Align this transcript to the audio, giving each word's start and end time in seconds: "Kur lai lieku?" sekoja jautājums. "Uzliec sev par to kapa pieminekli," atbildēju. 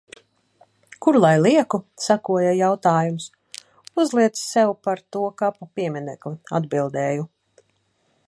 "Kur 1.05 1.17
lai 1.23 1.33
lieku?" 1.41 1.79
sekoja 2.05 2.53
jautājums. 2.59 3.27
"Uzliec 4.05 4.41
sev 4.45 4.73
par 4.87 5.05
to 5.17 5.23
kapa 5.43 5.71
pieminekli," 5.81 6.35
atbildēju. 6.61 7.29